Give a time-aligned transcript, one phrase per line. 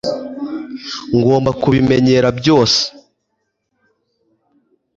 [1.17, 2.81] ngomba kubimenyera byose